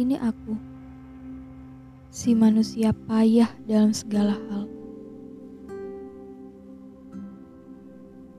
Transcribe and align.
Ini 0.00 0.16
aku, 0.16 0.56
si 2.08 2.32
manusia 2.32 2.88
payah 3.04 3.52
dalam 3.68 3.92
segala 3.92 4.32
hal. 4.32 4.64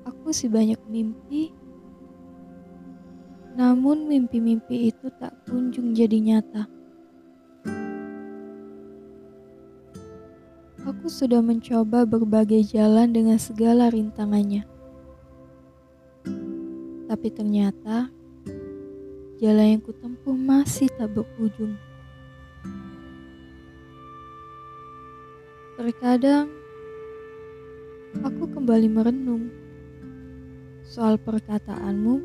Aku 0.10 0.34
si 0.34 0.50
banyak 0.50 0.82
mimpi, 0.90 1.54
namun 3.54 4.10
mimpi-mimpi 4.10 4.90
itu 4.90 5.14
tak 5.22 5.38
kunjung 5.46 5.94
jadi 5.94 6.18
nyata. 6.18 6.66
Aku 10.82 11.14
sudah 11.14 11.46
mencoba 11.46 12.10
berbagai 12.10 12.74
jalan 12.74 13.14
dengan 13.14 13.38
segala 13.38 13.94
rintangannya. 13.94 14.66
Tapi 17.06 17.28
ternyata 17.30 18.10
jalan 19.42 19.74
yang 19.74 19.82
kutempuh 19.82 20.38
masih 20.38 20.86
tak 20.94 21.10
berujung. 21.18 21.74
Terkadang 25.82 26.46
aku 28.22 28.46
kembali 28.54 28.86
merenung 28.86 29.50
soal 30.86 31.18
perkataanmu 31.18 32.22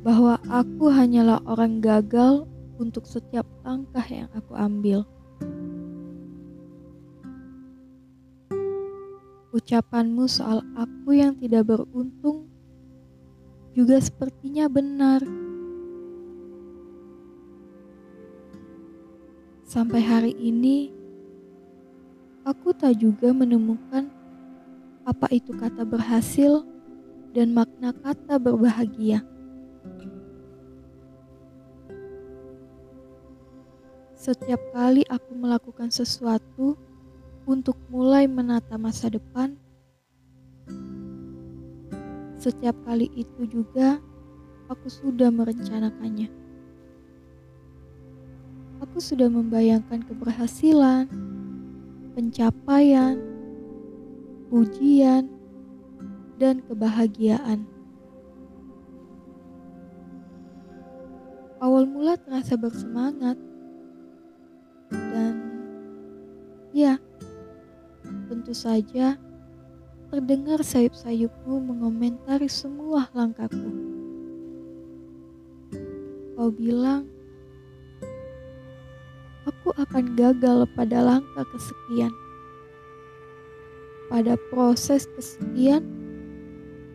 bahwa 0.00 0.40
aku 0.48 0.88
hanyalah 0.88 1.44
orang 1.44 1.84
gagal 1.84 2.48
untuk 2.80 3.04
setiap 3.04 3.44
langkah 3.60 4.08
yang 4.08 4.32
aku 4.32 4.56
ambil. 4.56 5.04
Ucapanmu 9.52 10.24
soal 10.24 10.64
aku 10.72 11.20
yang 11.20 11.36
tidak 11.36 11.68
beruntung 11.68 12.48
juga 13.76 14.00
sepertinya 14.00 14.72
benar. 14.72 15.43
Sampai 19.74 20.06
hari 20.06 20.30
ini, 20.38 20.94
aku 22.46 22.70
tak 22.70 22.94
juga 22.94 23.34
menemukan 23.34 24.06
apa 25.02 25.26
itu 25.34 25.50
kata 25.50 25.82
berhasil 25.82 26.62
dan 27.34 27.50
makna 27.50 27.90
kata 27.90 28.38
berbahagia. 28.38 29.26
Setiap 34.14 34.62
kali 34.70 35.02
aku 35.10 35.34
melakukan 35.34 35.90
sesuatu 35.90 36.78
untuk 37.42 37.74
mulai 37.90 38.30
menata 38.30 38.78
masa 38.78 39.10
depan, 39.10 39.58
setiap 42.38 42.78
kali 42.86 43.10
itu 43.18 43.42
juga 43.50 43.98
aku 44.70 44.86
sudah 44.86 45.34
merencanakannya. 45.34 46.43
Aku 48.94 49.02
sudah 49.02 49.26
membayangkan 49.26 50.06
keberhasilan, 50.06 51.10
pencapaian, 52.14 53.18
pujian, 54.46 55.26
dan 56.38 56.62
kebahagiaan. 56.62 57.66
Awal 61.58 61.90
mula 61.90 62.14
terasa 62.22 62.54
bersemangat, 62.54 63.34
dan 64.94 65.42
ya, 66.70 66.94
tentu 68.30 68.54
saja 68.54 69.18
terdengar 70.06 70.62
sayup-sayupmu 70.62 71.66
mengomentari 71.66 72.46
semua 72.46 73.10
langkahku. 73.10 73.74
Kau 76.38 76.54
bilang, 76.54 77.10
akan 79.78 80.14
gagal 80.14 80.66
pada 80.74 81.02
langkah 81.02 81.46
kesekian, 81.50 82.12
pada 84.10 84.38
proses 84.50 85.06
kesekian, 85.18 85.82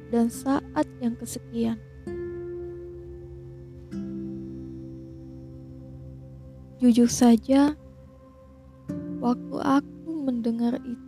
dan 0.09 0.31
saat 0.31 0.88
yang 1.03 1.13
kesekian. 1.19 1.78
Jujur 6.79 7.12
saja, 7.12 7.75
waktu 9.19 9.57
aku 9.59 10.12
mendengar 10.23 10.79
itu, 10.88 11.00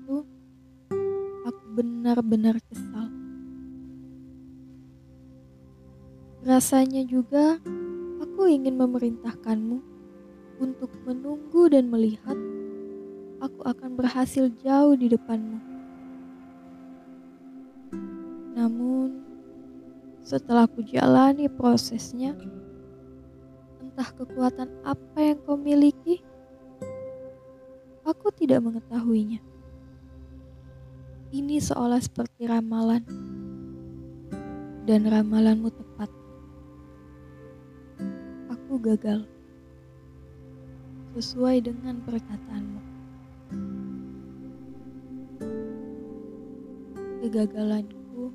benar-benar 1.71 2.59
kesal. 2.67 3.07
Rasanya 6.43 7.07
juga 7.07 7.61
aku 8.19 8.51
ingin 8.51 8.75
memerintahkanmu 8.75 9.90
untuk 10.61 10.93
menunggu 11.01 11.73
dan 11.73 11.89
melihat 11.89 12.37
aku 13.41 13.65
akan 13.65 13.97
berhasil 13.97 14.45
jauh 14.61 14.93
di 14.93 15.09
depanmu. 15.09 15.57
Namun, 18.53 19.25
setelah 20.21 20.69
ku 20.69 20.85
jalani 20.85 21.49
prosesnya, 21.49 22.37
entah 23.81 24.05
kekuatan 24.13 24.69
apa 24.85 25.17
yang 25.17 25.41
kau 25.41 25.57
miliki, 25.57 26.21
aku 28.05 28.29
tidak 28.29 28.61
mengetahuinya. 28.61 29.41
Ini 31.33 31.57
seolah 31.57 31.97
seperti 31.97 32.45
ramalan, 32.45 33.01
dan 34.85 35.09
ramalanmu 35.09 35.73
tepat. 35.73 36.09
Aku 38.53 38.77
gagal 38.77 39.25
sesuai 41.11 41.67
dengan 41.67 41.99
perkataanmu. 42.07 42.81
Kegagalanku 47.21 48.31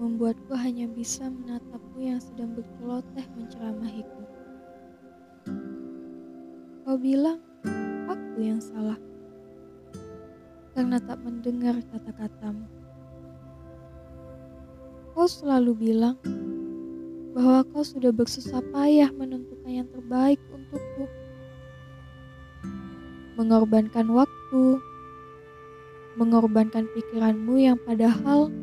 membuatku 0.00 0.52
hanya 0.56 0.88
bisa 0.90 1.28
menatapmu 1.28 2.00
yang 2.00 2.18
sedang 2.18 2.56
berceloteh 2.56 3.26
menceramahiku. 3.36 4.22
Kau 6.84 6.96
bilang 7.00 7.40
aku 8.10 8.36
yang 8.40 8.60
salah 8.60 8.98
karena 10.74 10.98
tak 10.98 11.22
mendengar 11.22 11.78
kata-katamu. 11.94 12.66
Kau 15.14 15.30
selalu 15.30 15.72
bilang 15.78 16.18
bahwa 17.34 17.62
kau 17.70 17.86
sudah 17.86 18.10
bersusah 18.10 18.62
payah 18.74 19.14
menentukan 19.14 19.70
yang 19.70 19.88
terbaik 19.90 20.42
untukku. 20.50 21.23
Mengorbankan 23.34 24.06
waktu, 24.14 24.78
mengorbankan 26.14 26.86
pikiranmu 26.94 27.58
yang 27.58 27.74
padahal 27.82 28.54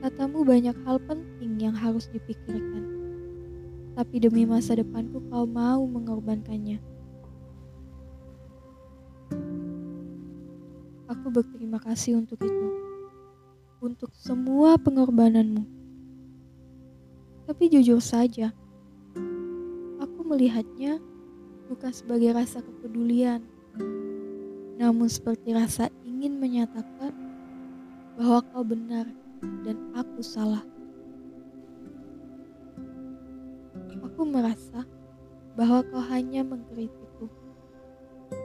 katamu 0.00 0.48
banyak 0.48 0.72
hal 0.88 0.96
penting 1.04 1.60
yang 1.60 1.76
harus 1.76 2.08
dipikirkan. 2.08 2.88
Tapi 3.92 4.16
demi 4.22 4.48
masa 4.48 4.78
depanku 4.78 5.20
kau 5.28 5.44
mau 5.44 5.84
mengorbankannya. 5.84 6.80
Aku 11.08 11.26
berterima 11.28 11.76
kasih 11.82 12.20
untuk 12.20 12.40
itu, 12.40 12.68
untuk 13.84 14.08
semua 14.16 14.80
pengorbananmu. 14.80 15.66
Tapi 17.48 17.64
jujur 17.72 18.00
saja, 18.00 18.52
aku 20.00 20.20
melihatnya 20.24 21.00
bukan 21.68 21.92
sebagai 21.92 22.32
rasa 22.36 22.60
kepedulian, 22.64 23.40
namun 24.88 25.04
seperti 25.04 25.52
rasa 25.52 25.92
ingin 26.00 26.40
menyatakan 26.40 27.12
bahwa 28.16 28.40
kau 28.48 28.64
benar 28.64 29.04
dan 29.60 29.76
aku 29.92 30.24
salah. 30.24 30.64
Aku 34.00 34.24
merasa 34.24 34.88
bahwa 35.60 35.84
kau 35.92 36.00
hanya 36.08 36.40
mengkritikku 36.40 37.28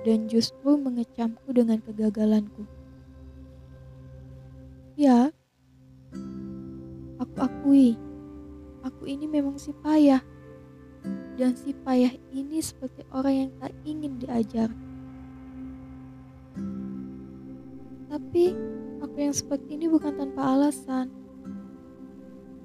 dan 0.04 0.28
justru 0.28 0.75
mengecamku 0.75 1.48
dengan 1.56 1.80
kegagalanku. 1.80 2.68
Ya, 5.00 5.31
aku 7.24 7.38
akui, 7.39 7.96
aku 8.84 9.07
ini 9.07 9.31
memang 9.31 9.56
si 9.56 9.72
payah. 9.80 10.19
Dan 11.39 11.56
si 11.56 11.72
payah 11.72 12.12
ini 12.36 12.60
seperti 12.60 13.07
orang 13.16 13.48
yang 13.48 13.51
tak 13.63 13.72
ingin 13.88 14.19
diajar. 14.19 14.83
Tapi 18.34 18.50
aku 18.98 19.30
yang 19.30 19.38
seperti 19.38 19.78
ini 19.78 19.86
bukan 19.86 20.18
tanpa 20.18 20.58
alasan. 20.58 21.06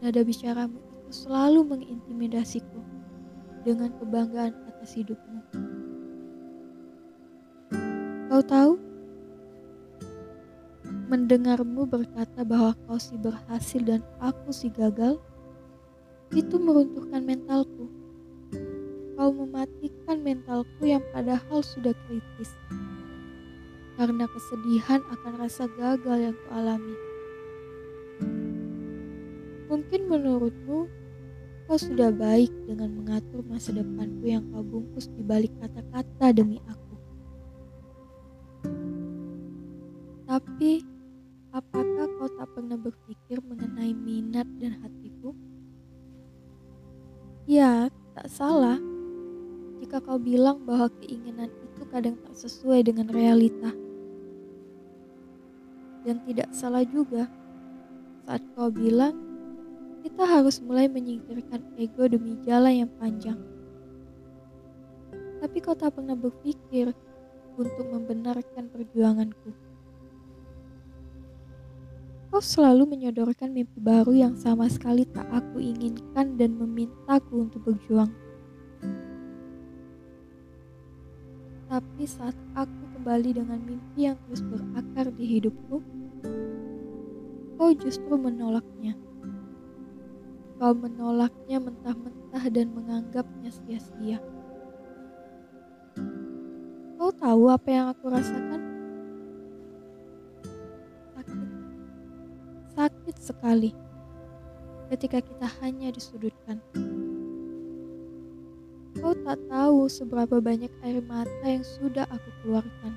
Nada 0.00 0.25
bicaramu 0.25 0.81
itu 0.81 1.29
selalu 1.29 1.61
mengintimidasiku 1.61 2.81
dengan 3.69 3.93
kebanggaan 4.00 4.56
atas 4.65 4.97
hidupmu. 4.97 5.44
Kau 8.32 8.41
tahu? 8.49 8.81
Mendengarmu 11.12 11.85
berkata 11.85 12.49
bahwa 12.49 12.73
kau 12.88 12.97
si 12.97 13.20
berhasil 13.20 13.85
dan 13.85 14.00
aku 14.25 14.49
si 14.49 14.73
gagal, 14.73 15.20
itu 16.32 16.56
meruntuhkan 16.56 17.20
mentalku. 17.20 17.93
kau 19.20 19.37
mematikan 19.37 20.17
mentalku 20.25 20.88
yang 20.88 21.05
padahal 21.12 21.61
sudah 21.61 21.93
kritis. 22.09 22.56
Karena 23.98 24.30
kesedihan 24.30 25.02
akan 25.10 25.32
rasa 25.42 25.66
gagal 25.74 26.30
yang 26.30 26.36
kualami. 26.46 26.94
Mungkin 29.66 30.06
menurutmu, 30.06 30.86
kau 31.66 31.76
sudah 31.76 32.14
baik 32.14 32.54
dengan 32.70 32.94
mengatur 32.94 33.42
masa 33.42 33.74
depanku 33.74 34.30
yang 34.30 34.46
kau 34.54 34.62
bungkus 34.62 35.10
di 35.10 35.26
balik 35.26 35.50
kata-kata 35.58 36.30
demi 36.30 36.62
aku. 36.62 36.94
Tapi, 40.30 40.86
apakah 41.50 42.06
kau 42.22 42.30
tak 42.38 42.48
pernah 42.54 42.78
berpikir 42.78 43.42
mengenai 43.42 43.90
minat 43.98 44.46
dan 44.62 44.78
hatiku? 44.78 45.34
Ya, 47.50 47.90
tak 48.14 48.30
salah 48.30 48.78
jika 49.82 49.98
kau 50.04 50.22
bilang 50.22 50.62
bahwa 50.62 50.86
keinginan 51.02 51.50
itu 51.50 51.82
kadang 51.90 52.14
tak 52.22 52.34
sesuai 52.36 52.86
dengan 52.86 53.10
realita. 53.10 53.88
Dan 56.08 56.25
tidak 56.25 56.49
salah 56.56 56.88
juga 56.88 57.28
saat 58.25 58.40
kau 58.56 58.72
bilang 58.72 59.12
kita 60.00 60.25
harus 60.25 60.56
mulai 60.64 60.88
menyingkirkan 60.88 61.60
ego 61.76 62.08
demi 62.08 62.32
jalan 62.49 62.88
yang 62.88 62.93
panjang. 62.96 63.37
Tapi 65.44 65.56
kau 65.60 65.76
tak 65.76 66.00
pernah 66.00 66.16
berpikir 66.16 66.96
untuk 67.60 67.87
membenarkan 67.93 68.72
perjuanganku. 68.72 69.52
Kau 72.32 72.40
selalu 72.40 72.88
menyodorkan 72.88 73.52
mimpi 73.52 73.76
baru 73.76 74.16
yang 74.16 74.34
sama 74.40 74.64
sekali 74.72 75.05
tak 75.05 75.28
aku 75.28 75.60
inginkan 75.60 76.40
dan 76.40 76.56
memintaku 76.56 77.44
untuk 77.52 77.69
berjuang. 77.69 78.08
Tapi 81.69 82.05
saat 82.08 82.32
aku 82.56 82.96
kembali 82.96 83.44
dengan 83.44 83.60
mimpi 83.60 84.08
yang 84.08 84.16
terus 84.25 84.40
berakar 84.40 85.12
di 85.12 85.37
hidupku, 85.37 85.97
kau 87.58 87.75
justru 87.75 88.14
menolaknya. 88.14 88.94
Kau 90.62 90.72
menolaknya 90.72 91.58
mentah-mentah 91.58 92.44
dan 92.55 92.70
menganggapnya 92.70 93.50
sia-sia. 93.50 94.22
Kau 96.94 97.10
tahu 97.10 97.50
apa 97.50 97.69
yang 97.69 97.87
aku 97.90 98.06
rasakan? 98.08 98.69
sakit 102.78 103.19
sekali 103.19 103.75
ketika 104.87 105.19
kita 105.19 105.50
hanya 105.58 105.90
disudutkan. 105.90 106.62
Kau 109.02 109.19
tak 109.26 109.43
tahu 109.50 109.90
seberapa 109.90 110.38
banyak 110.38 110.70
air 110.87 111.02
mata 111.02 111.43
yang 111.43 111.66
sudah 111.66 112.06
aku 112.06 112.31
keluarkan. 112.43 112.94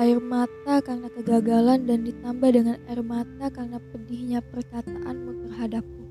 Air 0.00 0.16
mata 0.16 0.80
karena 0.80 1.12
kegagalan 1.12 1.84
dan 1.84 2.08
ditambah 2.08 2.48
dengan 2.56 2.80
air 2.88 3.04
mata 3.04 3.52
karena 3.52 3.76
pedihnya 3.92 4.40
perkataanmu 4.48 5.44
terhadapku. 5.44 6.04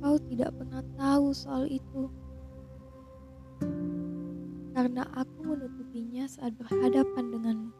Kau 0.00 0.16
tidak 0.32 0.56
pernah 0.56 0.80
tahu 0.96 1.36
soal 1.36 1.68
itu 1.68 2.08
karena 4.72 5.04
aku 5.12 5.52
menutupinya 5.52 6.24
saat 6.24 6.56
berhadapan 6.56 7.24
denganmu. 7.28 7.72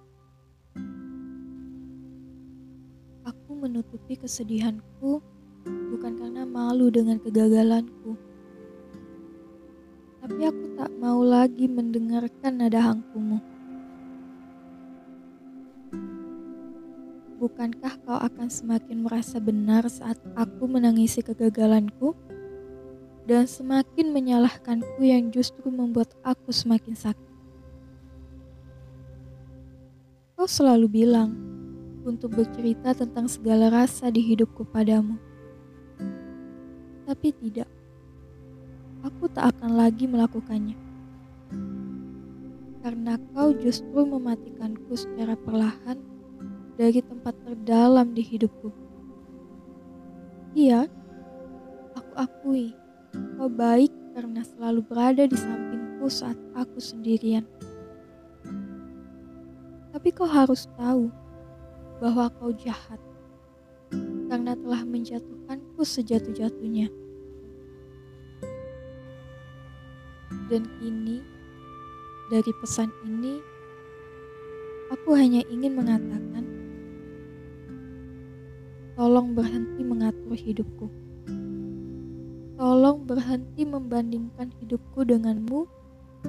Aku 3.33 3.51
menutupi 3.57 4.21
kesedihanku 4.21 5.25
bukan 5.65 6.13
karena 6.21 6.45
malu 6.45 6.93
dengan 6.93 7.17
kegagalanku, 7.17 8.21
tapi 10.21 10.41
aku 10.45 10.65
tak 10.77 10.93
mau 11.01 11.25
lagi 11.25 11.65
mendengarkan 11.65 12.61
nada 12.61 12.93
hangkumu. 12.93 13.52
Bukankah 17.43 17.99
kau 18.07 18.15
akan 18.23 18.47
semakin 18.47 19.03
merasa 19.03 19.43
benar 19.43 19.91
saat 19.91 20.15
aku 20.39 20.71
menangisi 20.71 21.27
kegagalanku? 21.27 22.15
dan 23.23 23.47
semakin 23.47 24.11
menyalahkanku 24.11 24.99
yang 25.03 25.31
justru 25.31 25.71
membuat 25.71 26.11
aku 26.27 26.51
semakin 26.51 26.95
sakit. 26.99 27.31
Kau 30.35 30.49
selalu 30.51 30.87
bilang 30.91 31.31
untuk 32.03 32.35
bercerita 32.35 32.91
tentang 32.99 33.31
segala 33.31 33.71
rasa 33.71 34.11
di 34.11 34.19
hidupku 34.27 34.67
padamu. 34.67 35.15
Tapi 37.07 37.29
tidak, 37.31 37.71
aku 39.07 39.31
tak 39.31 39.55
akan 39.55 39.79
lagi 39.79 40.11
melakukannya. 40.11 40.79
Karena 42.83 43.15
kau 43.31 43.55
justru 43.55 44.03
mematikanku 44.03 44.99
secara 44.99 45.39
perlahan 45.39 46.12
dari 46.77 47.01
tempat 47.05 47.35
terdalam 47.45 48.13
di 48.17 48.23
hidupku. 48.25 48.71
Iya, 50.53 50.85
aku 51.97 52.13
akui 52.17 52.77
Kau 53.13 53.49
baik 53.53 53.93
karena 54.17 54.41
selalu 54.41 54.81
berada 54.89 55.25
di 55.29 55.37
sampingku 55.37 56.09
saat 56.09 56.37
aku 56.57 56.81
sendirian. 56.81 57.45
Tapi 59.93 60.09
kau 60.17 60.25
harus 60.25 60.65
tahu 60.81 61.13
bahwa 62.01 62.33
kau 62.41 62.49
jahat 62.57 62.97
karena 64.33 64.57
telah 64.57 64.83
menjatuhkanku 64.89 65.85
sejatuh-jatuhnya. 65.85 66.89
Dan 70.49 70.65
kini, 70.81 71.21
dari 72.33 72.53
pesan 72.65 72.89
ini, 73.05 73.45
aku 74.89 75.13
hanya 75.13 75.45
ingin 75.53 75.77
mengatakan, 75.77 76.45
tolong 78.97 79.33
berhenti 79.33 79.81
mengatur 79.81 80.37
hidupku. 80.37 80.87
Tolong 82.61 83.09
berhenti 83.09 83.65
membandingkan 83.65 84.53
hidupku 84.61 85.03
denganmu 85.03 85.67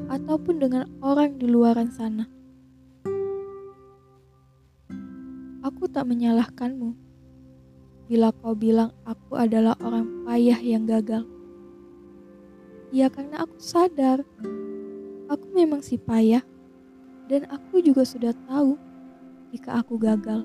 ataupun 0.09 0.55
dengan 0.57 0.89
orang 1.03 1.37
di 1.37 1.45
luaran 1.45 1.91
sana. 1.93 2.25
Aku 5.63 5.87
tak 5.87 6.09
menyalahkanmu 6.09 6.91
bila 8.11 8.35
kau 8.35 8.51
bilang 8.51 8.91
aku 9.07 9.39
adalah 9.39 9.79
orang 9.79 10.27
payah 10.27 10.59
yang 10.59 10.83
gagal. 10.83 11.23
Ya 12.93 13.07
karena 13.09 13.47
aku 13.47 13.57
sadar 13.57 14.21
aku 15.31 15.45
memang 15.55 15.81
si 15.81 15.95
payah 15.97 16.43
dan 17.31 17.47
aku 17.47 17.79
juga 17.79 18.03
sudah 18.03 18.35
tahu 18.45 18.75
jika 19.55 19.81
aku 19.81 19.95
gagal. 19.97 20.43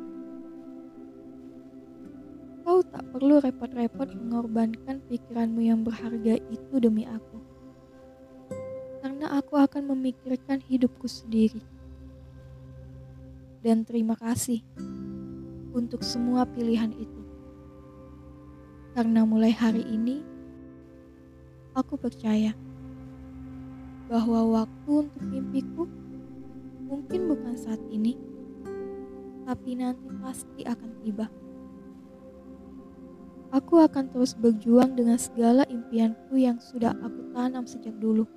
Kau 2.79 2.87
tak 2.95 3.11
perlu 3.11 3.43
repot-repot 3.43 4.07
mengorbankan 4.15 5.03
pikiranmu 5.11 5.67
yang 5.67 5.83
berharga 5.83 6.39
itu 6.39 6.75
demi 6.79 7.11
aku. 7.11 7.43
Karena 9.03 9.35
aku 9.35 9.59
akan 9.59 9.91
memikirkan 9.91 10.63
hidupku 10.63 11.11
sendiri. 11.11 11.59
Dan 13.67 13.83
terima 13.83 14.15
kasih 14.15 14.63
untuk 15.75 16.07
semua 16.07 16.47
pilihan 16.47 16.95
itu. 16.95 17.23
Karena 18.95 19.27
mulai 19.27 19.51
hari 19.51 19.83
ini, 19.83 20.23
aku 21.75 21.99
percaya 21.99 22.55
bahwa 24.07 24.63
waktu 24.63 24.91
untuk 25.03 25.25
mimpiku 25.27 25.83
mungkin 26.87 27.27
bukan 27.27 27.59
saat 27.59 27.83
ini, 27.91 28.15
tapi 29.51 29.75
nanti 29.75 30.15
pasti 30.23 30.63
akan 30.63 30.91
tiba. 31.03 31.27
Aku 33.49 33.81
akan 33.81 34.13
terus 34.13 34.37
berjuang 34.37 34.93
dengan 34.93 35.17
segala 35.17 35.65
impianku 35.73 36.37
yang 36.37 36.61
sudah 36.61 36.93
aku 37.01 37.33
tanam 37.33 37.65
sejak 37.65 37.97
dulu. 37.97 38.29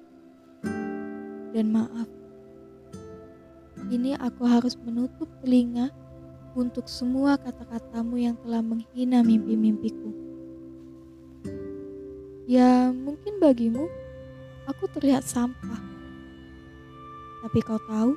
Dan 1.52 1.68
maaf, 1.68 2.08
ini 3.92 4.16
aku 4.16 4.48
harus 4.48 4.80
menutup 4.80 5.28
telinga 5.44 5.92
untuk 6.56 6.88
semua 6.88 7.36
kata-katamu 7.36 8.24
yang 8.24 8.40
telah 8.40 8.64
menghina 8.64 9.20
mimpi-mimpiku. 9.20 10.16
Ya, 12.48 12.96
mungkin 12.96 13.36
bagimu 13.44 13.92
aku 14.72 14.88
terlihat 14.96 15.28
sampah. 15.28 15.84
Tapi 17.44 17.60
kau 17.68 17.84
tahu 17.84 18.16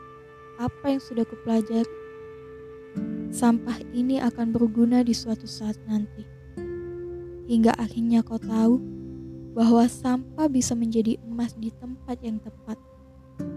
apa 0.62 0.94
yang 0.94 1.02
sudah 1.02 1.26
kupelajari? 1.26 1.90
Sampah 3.34 3.82
ini 3.90 4.22
akan 4.22 4.54
berguna 4.54 5.02
di 5.02 5.10
suatu 5.10 5.50
saat 5.50 5.74
nanti 5.90 6.33
hingga 7.44 7.72
akhirnya 7.76 8.24
kau 8.24 8.40
tahu 8.40 8.80
bahwa 9.54 9.86
sampah 9.86 10.50
bisa 10.50 10.74
menjadi 10.74 11.20
emas 11.22 11.54
di 11.54 11.70
tempat 11.70 12.18
yang 12.24 12.42
tepat, 12.42 12.78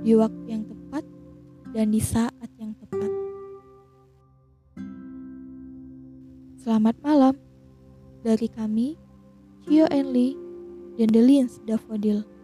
di 0.06 0.13
waktu 0.13 0.46
yang 0.46 0.63
tepat, 0.67 1.03
dan 1.74 1.89
di 1.89 2.01
saat 2.03 2.50
yang 2.62 2.75
tepat. 2.77 3.12
Selamat 6.62 6.96
malam 7.01 7.36
dari 8.22 8.51
kami, 8.51 9.00
Gio 9.65 9.88
Enli, 9.89 10.36
dan 11.00 11.10
Delins 11.10 11.63
Davodil. 11.63 12.37